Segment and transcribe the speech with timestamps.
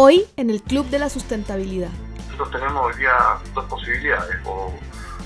[0.00, 1.90] Hoy en el Club de la Sustentabilidad.
[2.30, 3.16] Nosotros tenemos hoy día
[3.52, 4.72] dos posibilidades, o,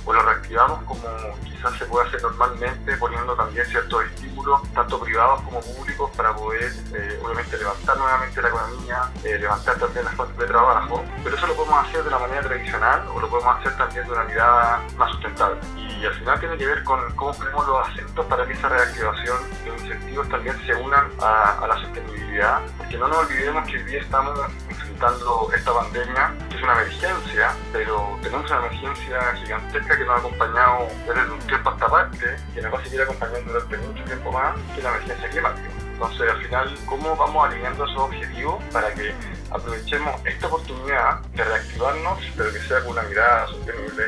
[0.04, 1.02] o lo reactivamos como
[1.44, 6.72] quizás se puede hacer normalmente, poniendo también ciertos estímulos, tanto privados como públicos, para poder
[6.94, 11.46] eh, obviamente levantar nuevamente la economía, eh, levantar también las fuentes de trabajo, pero eso
[11.46, 14.82] lo podemos hacer de la manera tradicional o lo podemos hacer también de una mirada
[14.96, 15.60] más sustentable.
[15.76, 19.36] Y al final tiene que ver con cómo ponemos los acentos para que esa reactivación
[19.66, 23.84] los incentivos también se unan a, a la sostenibilidad, porque no nos olvidemos que hoy
[23.84, 24.38] día estamos
[24.68, 30.18] enfrentando esta pandemia, que es una emergencia, pero tenemos una emergencia gigantesca que nos ha
[30.18, 34.32] acompañado desde un tiempo hasta parte, que nos va a seguir acompañando durante mucho tiempo
[34.32, 35.68] más, que es la emergencia climática.
[35.92, 39.14] Entonces, al final, ¿cómo vamos alineando esos objetivos para que
[39.50, 44.04] aprovechemos esta oportunidad de reactivarnos, pero que sea con una mirada sostenible,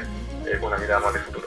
[0.46, 1.43] eh, con una mirada más de futuro?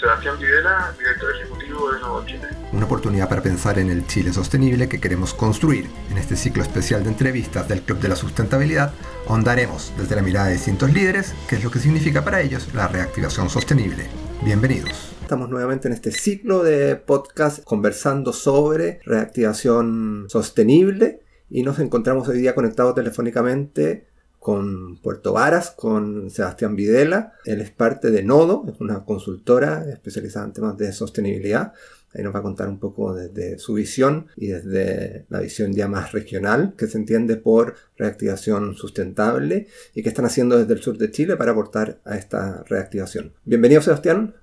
[0.00, 2.48] Sebastián Videla, director ejecutivo de Nuevo Chile.
[2.72, 5.90] Una oportunidad para pensar en el Chile sostenible que queremos construir.
[6.10, 8.94] En este ciclo especial de entrevistas del Club de la Sustentabilidad,
[9.28, 12.88] ahondaremos desde la mirada de distintos líderes qué es lo que significa para ellos la
[12.88, 14.08] reactivación sostenible.
[14.42, 15.12] Bienvenidos.
[15.20, 21.20] Estamos nuevamente en este ciclo de podcast conversando sobre reactivación sostenible
[21.50, 24.06] y nos encontramos hoy día conectados telefónicamente
[24.40, 27.34] con Puerto Varas, con Sebastián Videla.
[27.44, 31.74] Él es parte de Nodo, es una consultora especializada en temas de sostenibilidad.
[32.14, 35.86] Ahí nos va a contar un poco desde su visión y desde la visión ya
[35.86, 40.96] más regional, que se entiende por reactivación sustentable y que están haciendo desde el sur
[40.96, 43.34] de Chile para aportar a esta reactivación.
[43.44, 44.34] Bienvenido, Sebastián.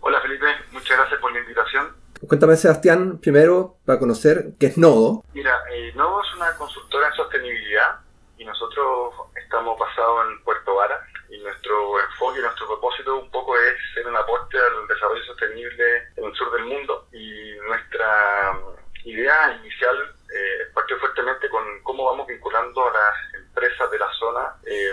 [0.00, 0.46] Hola, Felipe.
[0.72, 1.88] Muchas gracias por la invitación.
[2.26, 5.24] Cuéntame, Sebastián, primero, para conocer qué es Nodo.
[5.34, 8.09] Mira, eh, Nodo es una consultora en sostenibilidad
[8.80, 14.06] nosotros estamos basados en Puerto Varas y nuestro enfoque nuestro propósito un poco es ser
[14.06, 18.58] un aporte al desarrollo sostenible en el sur del mundo y nuestra
[19.04, 19.96] idea inicial
[20.34, 24.92] eh, partió fuertemente con cómo vamos vinculando a las empresas de la zona eh,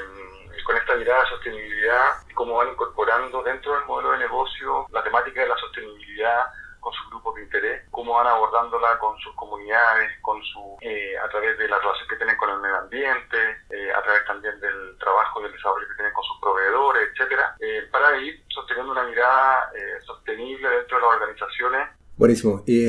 [0.65, 5.03] con esta mirada de sostenibilidad y cómo van incorporando dentro del modelo de negocio la
[5.03, 6.45] temática de la sostenibilidad
[6.87, 11.27] con sus grupos de interés, cómo van abordándola con sus comunidades, con su, eh, a
[11.27, 13.37] través de la relación que tienen con el medio ambiente,
[13.69, 17.55] eh, a través también del trabajo y del desarrollo que tienen con sus proveedores, etcétera,
[17.59, 19.69] eh, para ir sosteniendo una mirada
[20.05, 21.89] sostenible dentro de las organizaciones.
[22.27, 22.61] Buenísimo.
[22.67, 22.83] Y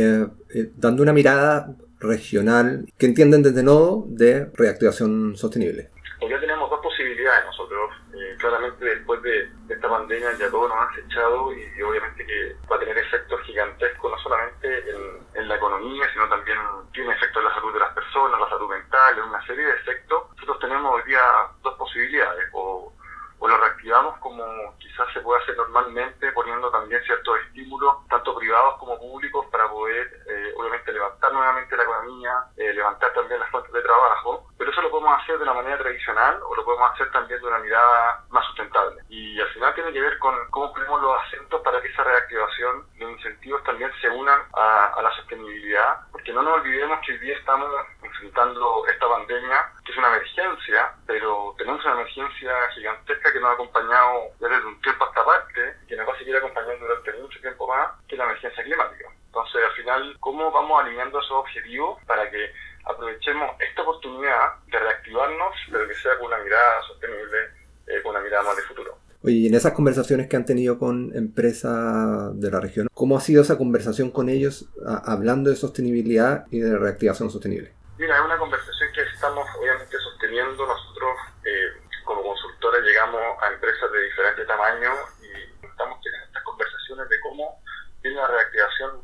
[0.75, 1.69] dando una mirada
[2.01, 5.91] regional, ¿qué entienden desde Nodo de reactivación sostenible?
[6.29, 7.91] Ya tenemos dos posibilidades nosotros.
[8.19, 12.27] Eh, claramente después de, de, esta pandemia ya todo nos ha acechado y, y, obviamente
[12.27, 16.59] que va a tener efectos gigantescos no solamente en, en, la economía, sino también
[16.93, 19.73] tiene efectos en la salud de las personas, la salud mental, en una serie de
[19.75, 20.35] efectos.
[20.35, 21.23] Nosotros tenemos hoy día
[21.63, 22.49] dos posibilidades.
[22.55, 22.93] O,
[23.39, 24.45] o lo reactivamos como
[24.79, 30.07] quizás se puede hacer normalmente, poniendo también ciertos estímulos, tanto privados como públicos, para poder
[30.29, 34.83] eh, obviamente levantar nuevamente la economía, eh, levantar también las fuentes de trabajo, pero eso
[34.83, 38.25] lo podemos hacer de una manera tradicional o lo podemos hacer también de una mirada
[38.31, 39.03] más sustentable.
[39.09, 42.87] Y al final tiene que ver con cómo ponemos los acentos para que esa reactivación,
[42.99, 47.19] los incentivos también se unan a, a la sostenibilidad, porque no nos olvidemos que hoy
[47.19, 47.71] día estamos
[48.03, 53.53] enfrentando esta pandemia, que es una emergencia, pero tenemos una emergencia gigantesca que nos ha
[53.53, 57.69] acompañado desde un tiempo hasta parte, que nos va a seguir acompañando durante mucho tiempo
[57.69, 59.09] más, que es la emergencia climática.
[59.27, 62.53] Entonces, al final, ¿cómo vamos alineando esos objetivos para que
[62.85, 67.39] aprovechemos esta oportunidad de reactivarnos, pero que sea con una mirada sostenible,
[67.87, 68.99] eh, con una mirada más de futuro?
[69.29, 73.43] Y en esas conversaciones que han tenido con empresas de la región, ¿cómo ha sido
[73.43, 74.71] esa conversación con ellos
[75.05, 77.75] hablando de sostenibilidad y de reactivación sostenible?
[77.99, 81.11] Mira, es una conversación que estamos obviamente sosteniendo nosotros
[81.45, 81.73] eh,
[82.05, 87.61] como consultores llegamos a empresas de diferente tamaño y estamos teniendo estas conversaciones de cómo
[88.03, 89.03] viene la reactivación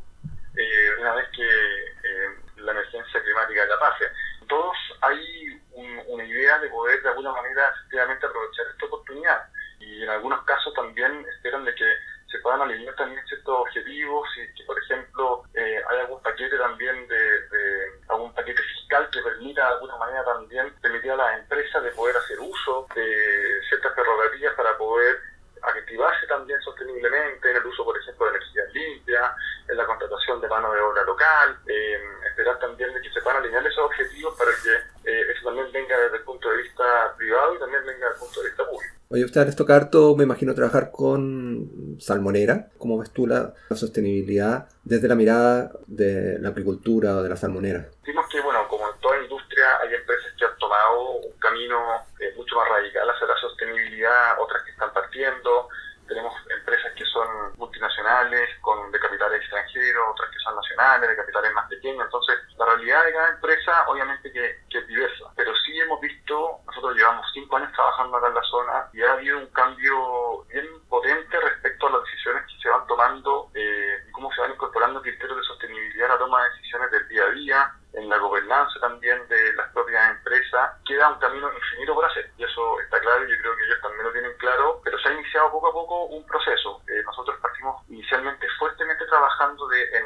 [0.56, 4.04] eh, una vez que eh, la emergencia climática ya pase.
[4.48, 9.48] Todos hay un, una idea de poder de alguna manera efectivamente aprovechar esta oportunidad
[9.80, 11.84] y en algunos casos también esperan de que
[12.30, 17.06] se puedan alinear también ciertos objetivos y que por ejemplo eh, hay algún paquete también
[17.06, 21.82] de, de, algún paquete fiscal que permita de alguna manera también permitir a las empresas
[21.82, 25.20] de poder hacer uso de ciertas prerrogativas para poder
[25.62, 29.36] activarse también sosteniblemente en el uso por ejemplo de energía limpia
[29.68, 33.42] en la contratación de mano de obra local eh, esperar también de que se puedan
[33.42, 37.54] alinear esos objetivos para que eh, eso también venga desde el punto de vista privado
[37.54, 40.16] y también venga desde el punto de vista público Oye, a ustedes les toca harto,
[40.16, 42.70] me imagino, trabajar con salmonera.
[42.78, 47.36] ¿Cómo ves tú la, la, sostenibilidad desde la mirada de la agricultura o de la
[47.36, 47.86] salmonera?
[48.00, 51.78] Decimos que, bueno, como en toda industria, hay empresas que han tomado un camino
[52.18, 55.68] eh, mucho más radical hacia la sostenibilidad, otras que están partiendo.
[56.08, 61.54] Tenemos empresas que son multinacionales, con de capitales extranjeros, otras que son nacionales, de capitales
[61.54, 62.04] más pequeños.
[62.04, 65.24] Entonces, la realidad de cada empresa, obviamente que, que es diversa.
[65.36, 69.12] Pero sí hemos visto, nosotros llevamos cinco años trabajando acá en la zona y ha
[69.12, 74.12] habido un cambio bien potente respecto a las decisiones que se van tomando eh, y
[74.12, 77.30] cómo se van incorporando criterios de sostenibilidad en la toma de decisiones del día a
[77.30, 80.70] día, en la gobernanza también de las propias empresas.
[80.86, 83.80] Queda un camino infinito por hacer y eso está claro y yo creo que ellos
[83.82, 85.12] también lo tienen claro, pero se ha
[85.50, 86.82] poco a poco un proceso.
[86.88, 90.04] Eh, nosotros partimos inicialmente fuertemente trabajando de, en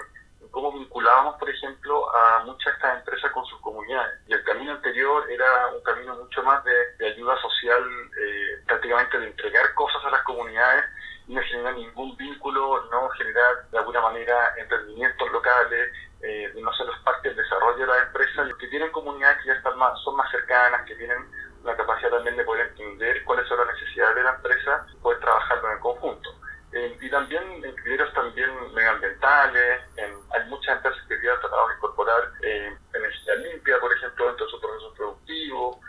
[0.51, 4.21] cómo vinculábamos, por ejemplo, a muchas de empresas con sus comunidades.
[4.27, 7.83] Y el camino anterior era un camino mucho más de, ayuda social,
[8.21, 10.85] eh, prácticamente de entregar cosas a las comunidades
[11.27, 15.93] y no generar ningún vínculo, no generar de alguna manera emprendimientos locales,
[16.23, 19.55] eh, de no ser parte del desarrollo de las empresas, que tienen comunidades que ya
[19.55, 21.19] están más, son más cercanas, que tienen
[21.65, 25.73] la capacidad también de poder entender cuáles son las necesidades de la empresa, poder trabajarlo
[25.73, 26.39] en conjunto.
[26.73, 31.75] Eh, y también en criterios también medioambientales, hay muchas empresas que ya han tratado de
[31.75, 35.81] incorporar eh, energía limpia, por ejemplo, dentro de su proceso productivo.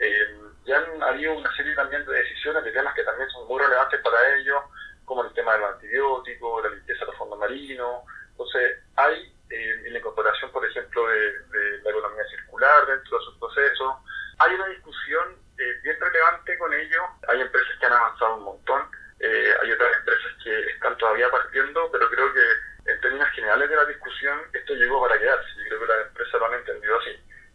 [0.00, 3.62] Eh, ya han habido una serie también de decisiones de temas que también son muy
[3.62, 4.60] relevantes para ellos,
[5.04, 8.02] como el tema de los antibióticos, la limpieza de los fondos marinos.
[8.30, 13.38] Entonces, hay en la incorporación, por ejemplo, de, de, la economía circular dentro de sus
[13.38, 13.94] procesos.
[14.38, 17.04] Hay una discusión bien relevante con ellos.
[17.28, 18.82] Hay empresas que han avanzado un montón
[19.20, 23.76] eh, hay otras empresas que están todavía partiendo, pero creo que en términos generales de
[23.76, 25.48] la discusión esto llegó para quedarse.
[25.56, 27.10] Yo creo que las empresas lo han entendido así.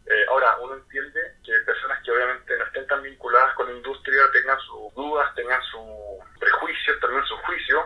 [0.08, 4.24] Eh, ahora, uno entiende que personas que obviamente no estén tan vinculadas con la industria
[4.34, 7.86] tengan sus dudas, tengan sus prejuicios, también sus juicios,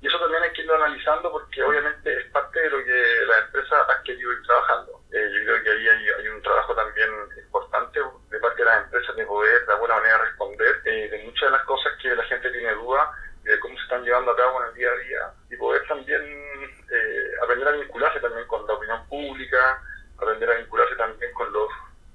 [0.00, 3.38] y eso también hay que irlo analizando porque obviamente es parte de lo que la
[3.40, 5.02] empresa ha querido ir trabajando.
[5.10, 8.00] Eh, yo creo que ahí hay, un trabajo también importante
[8.30, 11.56] de parte de las empresas de poder de alguna manera responder eh, de muchas de
[11.56, 13.10] las cosas que la gente tiene duda
[13.42, 16.22] de cómo se están llevando a cabo en el día a día y poder también
[16.22, 19.82] eh, aprender a vincularse también con la opinión pública,
[20.16, 21.70] aprender a vincularse también con los,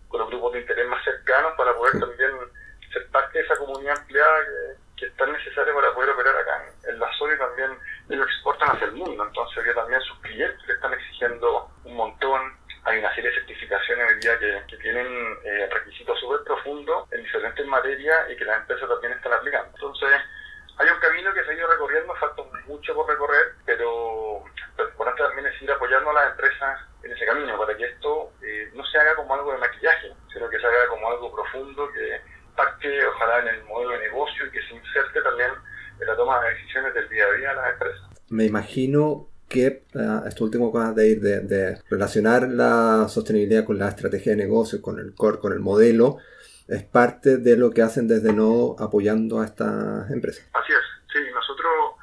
[0.07, 2.31] con los grupos de interés más cercanos para poder también
[2.93, 6.65] ser parte de esa comunidad empleada que, que es tan necesaria para poder operar acá
[6.87, 7.71] en, la zona y también
[8.09, 9.25] ellos exportan hacia el mundo.
[9.25, 12.57] Entonces, que también sus clientes le están exigiendo un montón.
[12.85, 15.07] Hay una serie de certificaciones hoy día que, que tienen
[15.43, 17.07] eh, requisitos súper profundos
[17.73, 19.69] materias y que las empresas también están aplicando.
[19.73, 20.21] Entonces,
[20.77, 24.43] hay un camino que se ha ido recorriendo, falta mucho por recorrer, pero
[24.77, 28.31] lo importante también es ir apoyando a las empresas en ese camino para que esto
[28.41, 31.89] eh, no se haga como algo de maquillaje, sino que se haga como algo profundo
[31.91, 35.51] que impacte ojalá en el modelo de negocio y que se inserte también
[35.99, 38.01] en la toma de decisiones del día a día de las empresas.
[38.29, 43.89] Me imagino que uh, esto último que de ir de, relacionar la sostenibilidad con la
[43.89, 46.17] estrategia de negocio, con el core, con el modelo,
[46.67, 50.45] es parte de lo que hacen desde no apoyando a estas empresas.
[50.53, 51.95] Así es, sí, nosotros,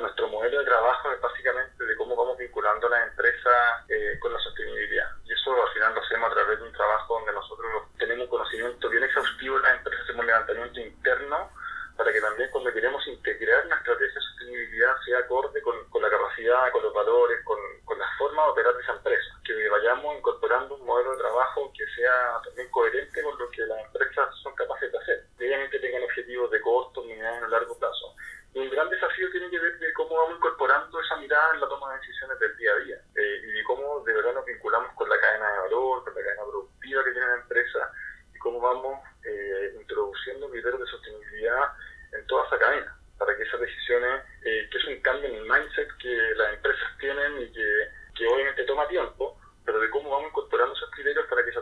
[0.00, 4.32] nuestro modelo de trabajo es básicamente de cómo vamos vinculando a las empresas eh, con
[4.32, 5.08] la sostenibilidad.
[5.24, 8.30] Y eso al final lo hacemos a través de un trabajo donde nosotros tenemos un
[8.30, 11.48] conocimiento bien exhaustivo de las empresas, hacemos un levantamiento interno
[11.96, 16.10] para que también cuando queremos integrar una estrategia de sostenibilidad sea acorde con, con la
[16.10, 20.16] capacidad, con los valores, con, con, la forma de operar de esa empresa, que vayamos
[20.16, 24.54] incorporando un modelo de trabajo que sea también coherente con lo que las empresas son
[24.54, 28.14] capaces de hacer, obviamente tengan objetivos de corto, mediano y largo plazo.
[28.54, 31.68] Y un gran desafío tiene que ver de cómo vamos incorporando esa mirada en la
[31.68, 34.92] toma de decisiones del día a día eh, y de cómo de verdad nos vinculamos
[34.94, 37.92] con la cadena de valor, con la cadena productiva que tiene la empresa
[38.32, 41.72] y cómo vamos eh, introduciendo criterios de sostenibilidad
[42.12, 45.42] en toda esa cadena, para que esas decisiones, eh, que es un cambio en el
[45.42, 50.28] mindset que las empresas tienen y que, que obviamente toma tiempo, pero de cómo vamos
[50.28, 51.52] incorporando esos criterios para que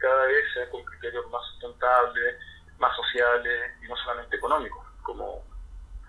[0.00, 2.36] cada vez sea con criterios más sustentables,
[2.78, 5.44] más sociales y no solamente económicos, como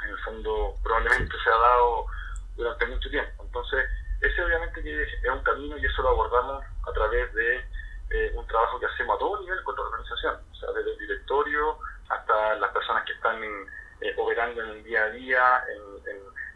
[0.04, 2.06] en el fondo probablemente se ha dado
[2.56, 3.44] durante mucho tiempo.
[3.44, 3.86] Entonces,
[4.22, 7.66] ese obviamente es un camino y eso lo abordamos a través de
[8.12, 10.98] eh, un trabajo que hacemos a todo nivel con la organización, o sea, desde el
[10.98, 11.78] directorio
[12.10, 13.42] hasta las personas que están
[14.02, 15.64] eh, operando en el día a día,
[16.06, 16.12] en,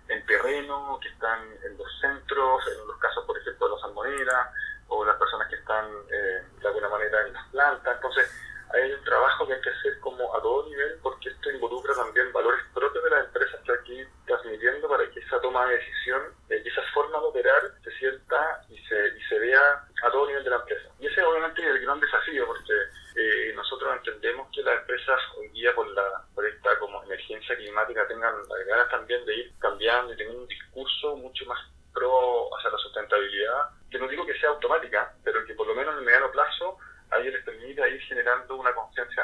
[0.10, 4.52] en, terreno, que están en los centros, en los casos, por ejemplo, de la salmonera,
[4.96, 7.96] o las personas que están eh, de alguna manera en las plantas.
[7.96, 8.30] Entonces,
[8.74, 12.32] hay un trabajo que hay que hacer como a todo nivel porque esto involucra también
[12.34, 16.62] valores propios de las empresas que aquí transmitiendo para que esa toma de decisión, eh,
[16.66, 20.50] esa forma de operar se sienta y se, y se vea a todo nivel de
[20.50, 20.90] la empresa.
[21.00, 22.74] Y ese obviamente es el gran desafío porque
[23.16, 28.08] eh, nosotros entendemos que las empresas hoy día por, la, por esta como emergencia climática
[28.08, 31.60] tengan las ganas también de ir cambiando y tener un discurso mucho más
[31.96, 35.94] pro hacia la sustentabilidad, que no digo que sea automática, pero que por lo menos
[35.94, 36.78] en el mediano plazo
[37.10, 39.24] a ellos les permite ir generando una conciencia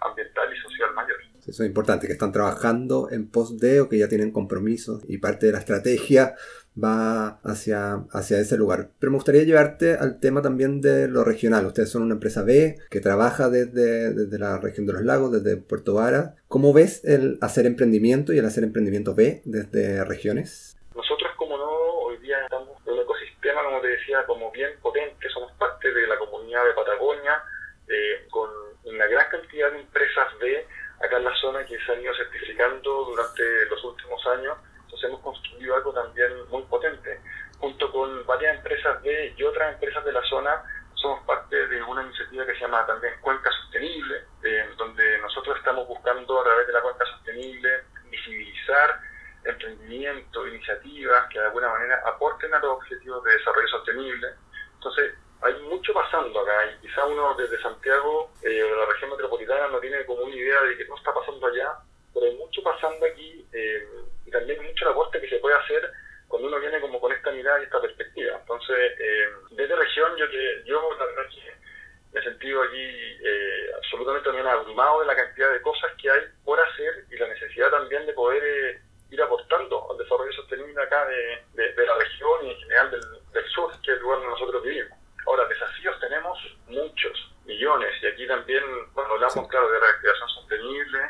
[0.00, 1.16] ambiental y social mayor.
[1.46, 5.18] Eso es importante, que están trabajando en pos de o que ya tienen compromisos y
[5.18, 6.34] parte de la estrategia
[6.82, 8.90] va hacia, hacia ese lugar.
[8.98, 11.66] Pero me gustaría llevarte al tema también de lo regional.
[11.66, 15.56] Ustedes son una empresa B que trabaja desde, desde la región de los lagos, desde
[15.56, 16.36] Puerto Vara.
[16.48, 20.76] ¿Cómo ves el hacer emprendimiento y el hacer emprendimiento B desde regiones?
[20.94, 21.70] Nosotros, como no,
[22.04, 26.06] hoy día estamos en un ecosistema, como te decía, como bien potente, somos parte de
[26.06, 27.42] la comunidad de Patagonia,
[27.88, 28.50] eh, con
[28.84, 30.66] una gran cantidad de empresas B
[31.00, 34.58] acá en la zona que se han ido certificando durante los últimos años.
[34.82, 37.20] Entonces hemos construido algo también muy potente.
[37.58, 40.62] Junto con varias empresas B y otras empresas de la zona,
[40.94, 45.86] somos parte de una iniciativa que se llama también Cuenca Sostenible, eh, donde nosotros estamos
[45.86, 49.00] buscando a través de la cuenca sostenible visibilizar
[49.44, 54.28] emprendimientos, iniciativas que de alguna manera aporten a los objetivos de desarrollo sostenible.
[54.74, 59.80] Entonces, hay mucho pasando acá y quizá uno desde Santiago, eh, la región metropolitana, no
[59.80, 61.78] tiene como una idea de qué no está pasando allá,
[62.12, 63.88] pero hay mucho pasando aquí eh,
[64.26, 65.90] y también mucho aporte que se puede hacer
[66.28, 68.38] cuando uno viene como con esta mirada y esta perspectiva.
[68.40, 71.52] Entonces, eh, desde región, yo que yo la verdad que
[72.12, 76.20] me he sentido aquí eh, absolutamente también abrumado de la cantidad de cosas que hay
[76.44, 81.06] por hacer y la necesidad también de poder eh, ir aportando al desarrollo sostenible acá
[81.06, 83.02] de, de, la región y en general del,
[83.32, 84.98] del sur, que es el lugar donde nosotros vivimos.
[85.26, 86.38] Ahora, desafíos tenemos
[86.68, 88.62] muchos, millones, y aquí también
[88.92, 91.00] cuando hablamos, claro, de reactivación sostenible,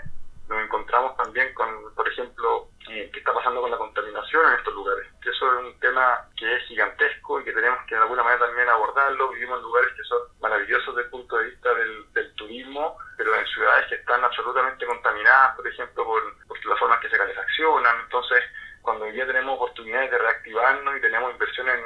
[0.51, 4.75] nos encontramos también con, por ejemplo, eh, qué está pasando con la contaminación en estos
[4.75, 5.07] lugares.
[5.23, 8.47] Que eso es un tema que es gigantesco y que tenemos que de alguna manera
[8.47, 9.29] también abordarlo.
[9.31, 13.33] Vivimos en lugares que son maravillosos desde el punto de vista del, del turismo, pero
[13.37, 17.19] en ciudades que están absolutamente contaminadas, por ejemplo, por, por la forma en que se
[17.19, 18.09] calefaccionan.
[18.21, 18.51] Entonces,
[18.83, 21.81] cuando hoy día tenemos oportunidades de reactivarnos y tenemos inversión en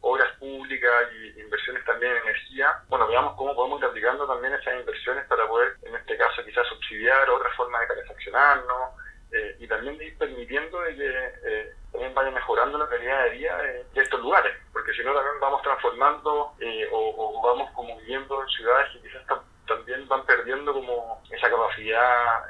[0.00, 4.80] obras públicas y inversiones también en energía, bueno, veamos cómo podemos ir aplicando también esas
[4.80, 8.92] inversiones para poder, en este caso, quizás subsidiar otras formas de calefaccionarnos
[9.32, 13.30] eh, y también de ir permitiendo de que eh, también vaya mejorando la calidad de
[13.30, 18.40] vida de, estos lugares, porque si no también vamos transformando eh, o, vamos como viviendo
[18.40, 19.22] en ciudades que quizás
[19.66, 22.44] también van perdiendo como esa capacidad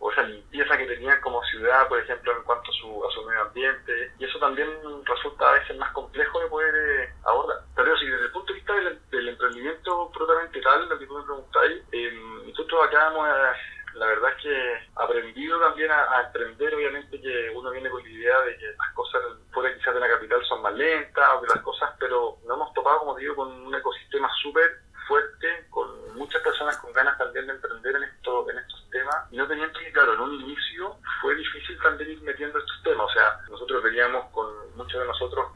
[0.00, 3.22] o esa limpieza que tenían como ciudad, por ejemplo, en cuanto a su, a su
[3.24, 4.68] medio ambiente, y eso también
[5.04, 7.58] resulta a veces más complejo de poder eh, abordar.
[7.74, 11.24] Pero si desde el punto de vista del, emprendimiento propiamente tal, lo que tú me
[11.24, 12.12] preguntáis, eh,
[12.46, 13.58] nosotros acá hemos, eh,
[13.94, 18.40] la verdad es que aprendido también a, emprender, obviamente que uno viene con la idea
[18.42, 19.20] de que las cosas
[19.52, 22.72] fuera quizás de la capital son más lentas, o que las cosas, pero nos hemos
[22.72, 27.54] topado, como digo, con un ecosistema súper fuerte, con muchas personas con ganas también de
[27.54, 29.16] emprender en, esto, en estos temas.
[29.32, 33.06] Y no tenían que, claro, en un inicio fue difícil también ir metiendo estos temas.
[33.06, 35.46] O sea, nosotros veníamos con muchos de nosotros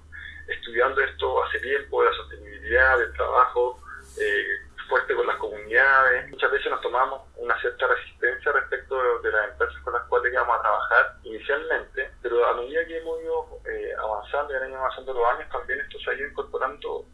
[0.49, 3.79] estudiando esto hace tiempo, de la sostenibilidad, del trabajo
[4.19, 4.47] eh,
[4.89, 6.29] fuerte con las comunidades.
[6.31, 10.59] Muchas veces nos tomamos una cierta resistencia respecto de, las empresas con las cuales íbamos
[10.59, 15.15] a trabajar inicialmente, pero a medida que hemos ido eh, avanzando y han ido avanzando
[15.15, 17.07] los años, también esto se ha ido incorporando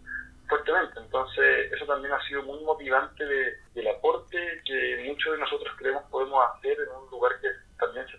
[0.49, 0.99] fuertemente.
[0.99, 6.03] Entonces, eso también ha sido muy motivante de, del aporte que muchos de nosotros creemos
[6.11, 8.19] podemos hacer en un lugar que también se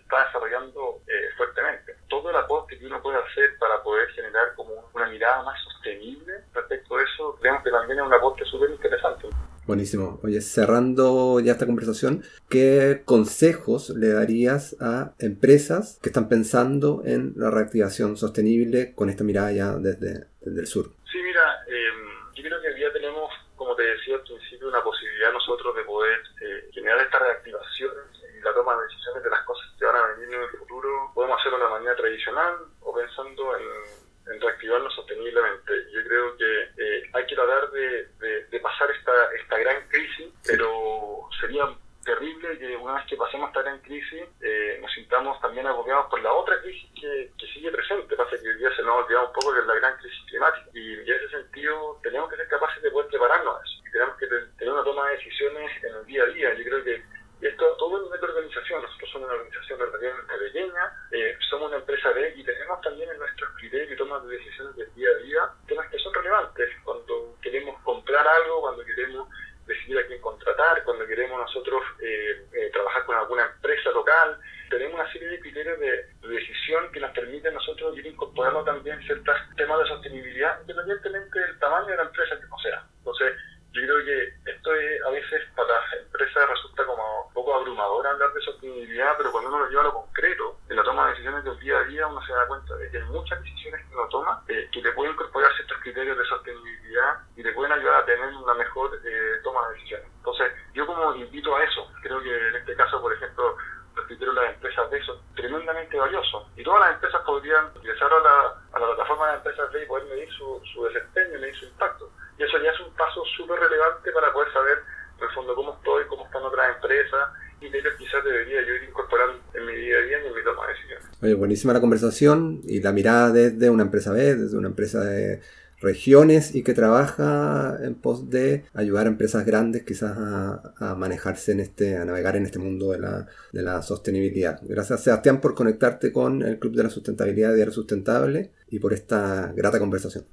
[1.06, 1.96] eh, fuertemente.
[2.08, 6.32] Todo el aporte que uno puede hacer para poder generar como una mirada más sostenible
[6.54, 9.28] respecto a eso, creemos que también es un aporte súper interesante.
[9.66, 10.18] Buenísimo.
[10.24, 17.34] Oye, cerrando ya esta conversación, ¿qué consejos le darías a empresas que están pensando en
[17.36, 20.86] la reactivación sostenible con esta mirada ya desde, desde el sur?
[21.12, 21.90] Sí, mira, eh,
[22.34, 25.84] yo creo que hoy día tenemos, como te decía al principio, una posibilidad nosotros de
[25.84, 27.92] poder eh, generar esta reactivación
[28.36, 31.12] y la toma de decisiones de las cosas que van a venir en el futuro.
[31.14, 35.72] Podemos hacerlo de una manera tradicional o pensando en, en reactivarnos sosteniblemente.
[35.92, 40.32] Yo creo que eh, hay que tratar de, de, de pasar esta, esta gran crisis,
[40.46, 41.68] pero sería
[42.04, 46.20] terrible que una vez que pasemos esta gran crisis eh, nos sintamos también agobiados por
[46.22, 48.16] la otra crisis que, que sigue presente.
[48.16, 50.24] Pasa que hoy día se nos ha olvidado un poco que es la gran crisis
[50.28, 50.70] climática.
[50.72, 53.82] Y en ese sentido tenemos que ser capaces de poder prepararnos a eso.
[53.86, 56.04] Y tenemos que tener una toma de decisiones en el
[56.40, 57.02] Yo creo que
[57.42, 58.82] esto todo es una organización.
[58.82, 63.18] Nosotros somos una organización relativamente pequeña, eh, somos una empresa B y tenemos también en
[63.18, 66.68] nuestros criterios y tomas de decisiones del día a día temas que son relevantes.
[66.84, 69.28] Cuando queremos comprar algo, cuando queremos
[69.66, 74.38] decidir a quién contratar, cuando queremos nosotros eh, eh, trabajar con alguna empresa local.
[74.68, 79.36] Tenemos una serie de criterios de, decisión que nos permiten nosotros ir incorporando también ciertos
[79.56, 82.84] temas de sostenibilidad, independientemente del tamaño de la empresa que no sea.
[82.98, 83.34] Entonces,
[83.72, 88.06] yo creo que esto es, a veces para las empresas resulta como un poco abrumador
[88.06, 91.10] hablar de sostenibilidad, pero cuando uno lo lleva a lo concreto, en la toma de
[91.12, 93.94] decisiones del día a día, uno se da cuenta de que hay muchas decisiones que
[93.94, 98.02] uno toma eh, que le pueden incorporar ciertos criterios de sostenibilidad y le pueden ayudar
[98.02, 100.06] a tener una mejor eh, toma de decisiones.
[100.16, 103.56] Entonces, yo como invito a eso, creo que en este caso, por ejemplo,
[103.94, 106.46] los criterios de las empresas de eso tremendamente valiosos.
[106.56, 109.40] Y todas las empresas podrían ingresar a la, a la plataforma
[109.82, 112.10] y poder medir su, su desempeño, medir su impacto.
[112.38, 114.78] Y eso ya es un paso súper relevante para poder saber,
[115.18, 117.28] en el fondo, cómo estoy, cómo están otras empresas
[117.60, 120.42] y de quizás debería yo ir incorporando en mi día a día y en mi
[120.42, 121.04] toma de decisiones.
[121.22, 125.42] Oye, buenísima la conversación y la mirada desde una empresa B, desde una empresa de
[125.82, 131.60] regiones y que trabaja en pos de ayudar a empresas grandes quizás a, manejarse en
[131.60, 134.60] este, a navegar en este mundo de la, de la, sostenibilidad.
[134.62, 139.52] Gracias Sebastián por conectarte con el Club de la Sustentabilidad Diario Sustentable y por esta
[139.54, 140.24] grata conversación.